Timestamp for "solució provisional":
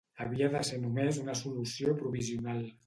1.43-2.69